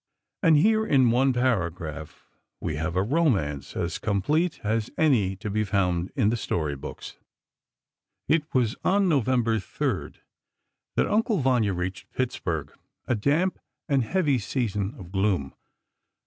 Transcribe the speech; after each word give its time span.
And 0.41 0.57
here, 0.57 0.83
in 0.83 1.11
one 1.11 1.31
paragraph, 1.31 2.25
we 2.59 2.75
have 2.77 2.95
a 2.95 3.03
romance 3.03 3.75
as 3.75 3.99
complete 3.99 4.59
as 4.63 4.89
any 4.97 5.35
to 5.35 5.47
be 5.51 5.63
found 5.63 6.11
in 6.15 6.29
the 6.29 6.35
story 6.37 6.75
books. 6.75 7.17
It 8.27 8.51
was 8.51 8.75
on 8.83 9.07
November 9.07 9.59
3, 9.59 10.13
that 10.95 11.05
"Uncle 11.07 11.37
Vanya" 11.37 11.75
reached 11.75 12.11
Pittsburgh, 12.13 12.73
a 13.05 13.13
damp 13.13 13.59
and 13.87 14.03
heavy 14.03 14.39
season 14.39 14.95
of 14.97 15.11
gloom. 15.11 15.53